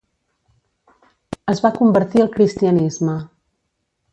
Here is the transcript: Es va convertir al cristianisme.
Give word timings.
Es 1.53 1.61
va 1.65 1.71
convertir 1.77 2.25
al 2.25 2.33
cristianisme. 2.39 3.19